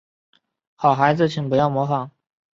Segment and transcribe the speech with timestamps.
[0.77, 2.09] 好孩子请不要模仿